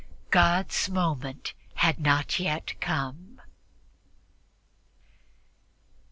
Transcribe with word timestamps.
God's 0.31 0.89
moment 0.89 1.53
had 1.75 1.99
not 1.99 2.39
yet 2.39 2.73
come. 2.81 3.39